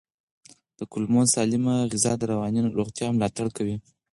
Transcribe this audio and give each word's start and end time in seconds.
د 0.77 0.79
کولمو 0.91 1.21
سالمه 1.33 1.75
غذا 1.91 2.13
د 2.17 2.23
رواني 2.31 2.61
روغتیا 2.77 3.07
ملاتړ 3.15 3.47
کوي. 3.57 3.75